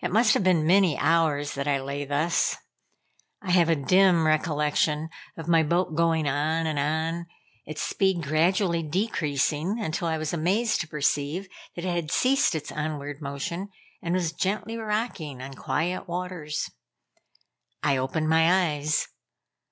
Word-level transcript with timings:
It 0.00 0.12
must 0.12 0.34
have 0.34 0.44
been 0.44 0.64
many 0.64 0.96
hours 0.96 1.54
that 1.54 1.66
I 1.66 1.80
lay 1.80 2.04
thus. 2.04 2.56
I 3.42 3.50
have 3.50 3.68
a 3.68 3.74
dim 3.74 4.24
recollection 4.28 5.08
of 5.36 5.48
my 5.48 5.64
boat 5.64 5.96
going 5.96 6.28
on 6.28 6.68
and 6.68 6.78
on, 6.78 7.26
its 7.66 7.82
speed 7.82 8.22
gradually 8.22 8.84
decreasing, 8.84 9.80
until 9.82 10.06
I 10.06 10.18
was 10.18 10.32
amazed 10.32 10.80
to 10.82 10.86
perceive 10.88 11.48
that 11.74 11.84
it 11.84 11.90
had 11.90 12.12
ceased 12.12 12.54
its 12.54 12.70
onward 12.70 13.20
motion 13.20 13.70
and 14.00 14.14
was 14.14 14.30
gently 14.30 14.76
rocking 14.76 15.42
on 15.42 15.54
quiet 15.54 16.06
waters. 16.06 16.70
I 17.82 17.96
opened 17.96 18.28
my 18.28 18.76
eyes. 18.76 19.08